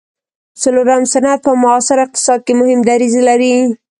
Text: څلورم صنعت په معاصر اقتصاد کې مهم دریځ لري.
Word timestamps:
څلورم 0.61 1.03
صنعت 1.13 1.39
په 1.45 1.51
معاصر 1.61 1.97
اقتصاد 2.05 2.39
کې 2.45 2.53
مهم 2.61 2.79
دریځ 2.89 3.13
لري. 3.29 3.53